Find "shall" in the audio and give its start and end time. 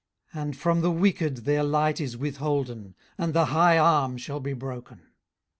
4.17-4.39